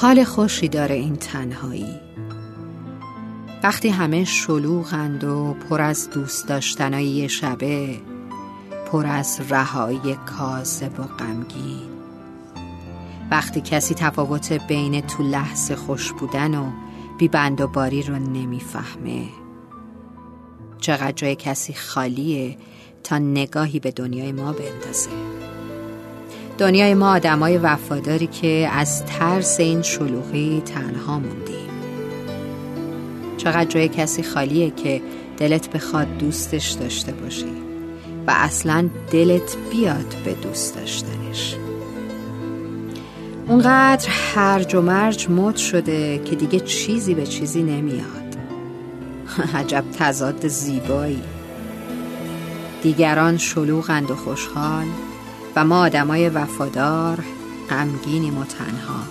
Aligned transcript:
حال 0.00 0.24
خوشی 0.24 0.68
داره 0.68 0.94
این 0.94 1.16
تنهایی. 1.16 2.00
وقتی 3.62 3.88
همه 3.88 4.24
شلوغند 4.24 5.24
و 5.24 5.54
پر 5.54 5.80
از 5.80 6.10
دوست 6.10 6.48
داشتنای 6.48 7.28
شبه 7.28 7.96
پر 8.92 9.06
از 9.06 9.40
رهایی 9.48 10.16
کاذب 10.26 11.00
و 11.00 11.02
غمگین. 11.02 11.88
وقتی 13.30 13.60
کسی 13.60 13.94
تفاوت 13.94 14.52
بین 14.52 15.00
تو 15.00 15.22
لحظه 15.22 15.76
خوش 15.76 16.12
بودن 16.12 16.54
و 16.54 16.70
بی 17.18 17.28
بند 17.28 17.60
و 17.60 17.68
باری 17.68 18.02
رو 18.02 18.18
نمی‌فهمه. 18.18 19.28
چقدر 20.78 21.12
جای 21.12 21.36
کسی 21.36 21.74
خالیه 21.74 22.56
تا 23.04 23.18
نگاهی 23.18 23.80
به 23.80 23.90
دنیای 23.90 24.32
ما 24.32 24.52
بندازه. 24.52 25.10
دنیای 26.58 26.94
ما 26.94 27.12
آدمای 27.12 27.58
وفاداری 27.58 28.26
که 28.26 28.70
از 28.72 29.04
ترس 29.04 29.60
این 29.60 29.82
شلوغی 29.82 30.62
تنها 30.66 31.18
موندیم. 31.18 31.68
چقدر 33.36 33.64
جای 33.64 33.88
کسی 33.88 34.22
خالیه 34.22 34.70
که 34.70 35.02
دلت 35.36 35.70
بخواد 35.70 36.18
دوستش 36.18 36.70
داشته 36.70 37.12
باشی 37.12 37.52
و 38.26 38.34
اصلا 38.36 38.88
دلت 39.10 39.56
بیاد 39.70 40.16
به 40.24 40.32
دوست 40.34 40.76
داشتنش. 40.76 41.54
اونقدر 43.48 44.08
هرج 44.08 44.74
و 44.74 44.82
مرج 44.82 45.30
مد 45.30 45.56
شده 45.56 46.18
که 46.24 46.36
دیگه 46.36 46.60
چیزی 46.60 47.14
به 47.14 47.26
چیزی 47.26 47.62
نمیاد. 47.62 48.36
عجب 49.54 49.84
تضاد 49.98 50.48
زیبایی. 50.48 51.22
دیگران 52.82 53.36
شلوغند 53.36 54.10
و 54.10 54.16
خوشحال. 54.16 54.86
و 55.58 55.64
ما 55.64 55.80
آدمای 55.80 56.28
وفادار 56.28 57.18
غمگینیم 57.70 58.38
و 58.38 58.44
تنها. 58.44 59.02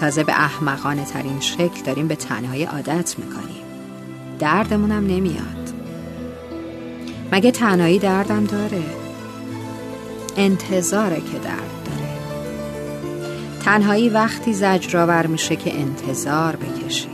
تازه 0.00 0.24
به 0.24 0.32
احمقانه 0.32 1.04
ترین 1.04 1.40
شکل 1.40 1.82
داریم 1.84 2.08
به 2.08 2.16
تنهایی 2.16 2.64
عادت 2.64 3.14
می‌کنیم. 3.18 3.64
دردمونم 4.38 5.06
نمیاد. 5.06 5.72
مگه 7.32 7.50
تنهایی 7.50 7.98
دردم 7.98 8.44
داره؟ 8.44 8.82
انتظاره 10.36 11.16
که 11.16 11.38
درد 11.38 11.70
داره. 11.84 12.08
تنهایی 13.64 14.08
وقتی 14.08 14.52
زجرآور 14.52 15.26
میشه 15.26 15.56
که 15.56 15.80
انتظار 15.80 16.56
بکشی. 16.56 17.08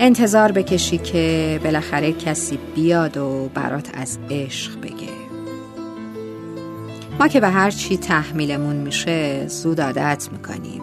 انتظار 0.00 0.52
بکشی 0.52 0.98
که 0.98 1.60
بالاخره 1.64 2.12
کسی 2.12 2.58
بیاد 2.74 3.16
و 3.16 3.50
برات 3.54 3.88
از 3.94 4.18
عشق 4.30 4.80
بگه. 4.80 5.23
ما 7.20 7.28
که 7.28 7.40
به 7.40 7.48
هر 7.48 7.70
چی 7.70 7.96
تحمیلمون 7.96 8.76
میشه 8.76 9.48
زود 9.48 9.80
عادت 9.80 10.28
می‌کنیم. 10.32 10.82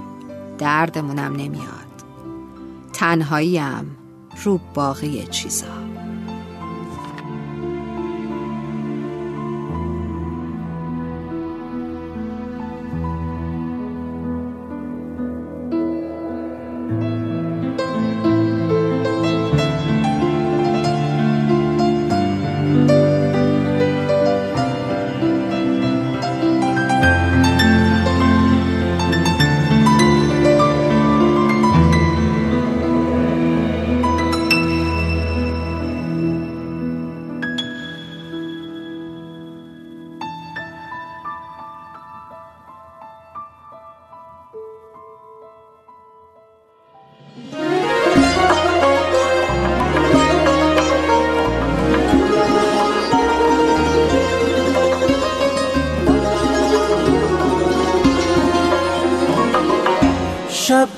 دردمونم 0.57 1.35
نمیاد. 1.35 1.91
تنهاییم. 2.93 3.97
رو 4.43 4.59
باقی 4.73 5.27
چیزا. 5.27 5.90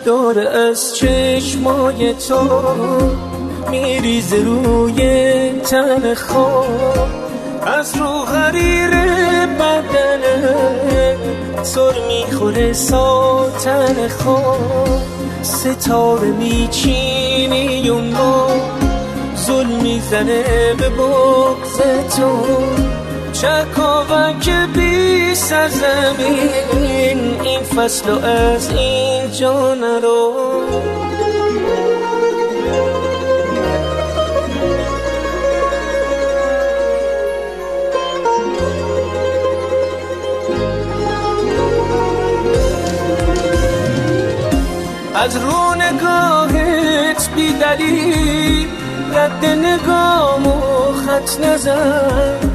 داره 0.06 0.50
از 0.50 0.96
چشمای 0.96 2.14
تو 2.14 2.50
میریز 3.72 4.34
روی 4.34 5.50
تن 5.60 6.14
خواب. 6.14 7.08
از 7.66 7.98
رو 7.98 8.08
غریر 8.08 8.90
بدنه 9.46 10.58
سر 11.64 11.94
می‌خوره 12.08 12.74
ساتن 12.74 14.08
خواب. 14.08 15.02
ستاره 15.42 16.28
میچینی 16.28 17.90
و 17.90 17.98
ما 17.98 18.48
ظلم 19.38 19.82
می‌زنه 19.82 20.44
به 20.78 20.90
بغز 20.90 21.78
تو. 22.18 22.30
چکاوک 23.34 24.50
بی 24.76 25.36
سرزمین 25.36 27.42
این 27.42 27.60
فصل 27.60 28.26
از 28.26 28.72
اینجا 28.72 29.74
نرو 29.74 30.34
از 45.16 45.36
رو 45.36 45.76
نگاهت 45.76 47.30
بی 47.36 47.54
دلیل 47.54 48.68
رد 49.14 49.46
نگامو 49.46 50.62
خط 50.94 51.40
نزن 51.40 52.53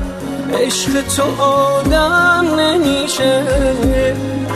عشق 0.54 1.02
تو 1.16 1.42
آدم 1.42 2.46
نمیشه. 2.58 3.42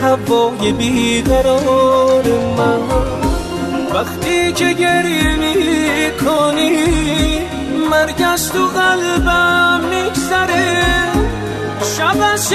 هوای 0.01 0.71
بیقرار 0.71 2.23
من. 2.57 2.81
وقتی 3.93 4.53
که 4.53 4.73
گریه 4.73 5.35
می‌کنی 5.35 6.77
مرگ 7.91 8.23
از 8.33 8.51
تو 8.51 8.67
قلبم 8.67 9.81
میگذره. 9.89 10.83
شب 11.97 12.17
از 12.33 12.53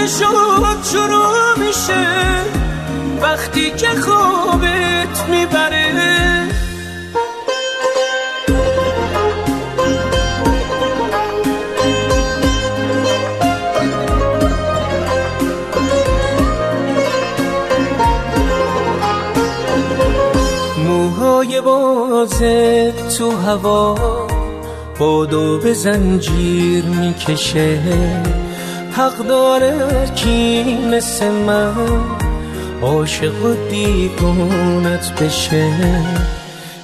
شروع 0.93 1.58
میشه. 1.58 2.06
وقتی 3.23 3.70
که 3.70 3.88
خوابت 3.88 5.29
می‌بره 5.29 5.88
بازه 21.60 22.93
تو 23.19 23.31
هوا 23.31 23.94
بادو 24.99 25.58
به 25.58 25.72
زنجیر 25.72 26.84
می‌کشه. 26.84 27.78
حق 28.93 29.16
داره 29.28 30.10
کی 30.14 30.78
مثل 30.90 31.31
من 31.31 31.75
عاشق 32.82 33.44
و 33.44 33.70
دیگونت 33.70 35.22
بشه. 35.22 35.70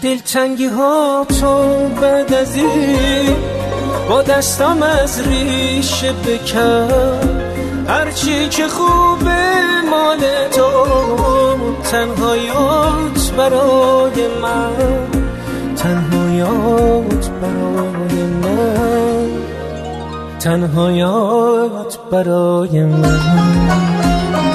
دلتنگی 0.02 0.66
ها 0.66 1.26
تو 1.40 1.88
بعد 2.00 2.34
از 2.34 2.56
با 4.08 4.22
دستام 4.22 4.82
از 4.82 5.20
ریشه 5.28 6.12
بکن. 6.12 7.44
هرچی 7.88 8.48
که 8.48 8.68
خوبه 8.68 9.54
مال 9.90 10.20
تو 10.52 10.70
تنهایات 11.90 12.93
برای 13.36 14.28
من. 14.42 14.72
تنهایات 15.76 17.30
برای 17.42 18.22
من. 18.42 19.28
تنهایات 20.40 21.98
برای 22.10 22.84
من. 22.84 24.53